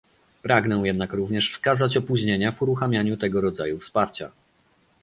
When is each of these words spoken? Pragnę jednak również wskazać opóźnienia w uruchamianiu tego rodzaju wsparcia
Pragnę 0.41 0.75
jednak 0.85 1.13
również 1.13 1.51
wskazać 1.51 1.97
opóźnienia 1.97 2.51
w 2.51 2.61
uruchamianiu 2.61 3.17
tego 3.17 3.41
rodzaju 3.41 3.77
wsparcia 3.77 4.31